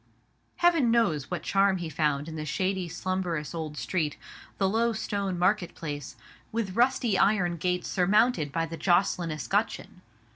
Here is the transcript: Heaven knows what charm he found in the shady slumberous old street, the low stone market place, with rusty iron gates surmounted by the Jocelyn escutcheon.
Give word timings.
Heaven 0.55 0.89
knows 0.89 1.29
what 1.29 1.43
charm 1.43 1.77
he 1.77 1.87
found 1.87 2.27
in 2.27 2.35
the 2.35 2.43
shady 2.43 2.87
slumberous 2.89 3.53
old 3.53 3.77
street, 3.77 4.17
the 4.57 4.67
low 4.67 4.93
stone 4.93 5.37
market 5.37 5.75
place, 5.75 6.15
with 6.51 6.75
rusty 6.75 7.19
iron 7.19 7.55
gates 7.57 7.87
surmounted 7.87 8.51
by 8.51 8.65
the 8.65 8.77
Jocelyn 8.77 9.29
escutcheon. 9.29 10.01